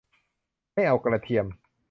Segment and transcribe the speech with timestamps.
[0.73, 1.45] ไม่เอากระเทียม